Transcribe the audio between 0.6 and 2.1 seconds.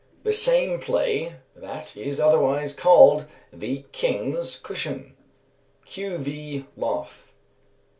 play that